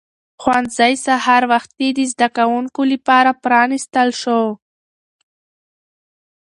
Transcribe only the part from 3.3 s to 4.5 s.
پرانیستل شو